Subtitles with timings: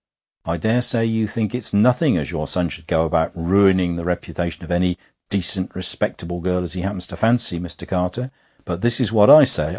[0.45, 4.03] I dare say you think it's nothing as your son should go about ruining the
[4.03, 4.97] reputation of any
[5.29, 8.31] decent, respectable girl as he happens to fancy, Mister Carter;
[8.65, 9.69] but this is what I say.